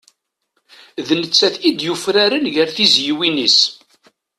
[1.07, 3.59] D nettat i d-yufraren ger tizyiwin-is.